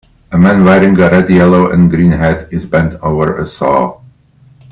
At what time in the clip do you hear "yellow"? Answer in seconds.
1.29-1.69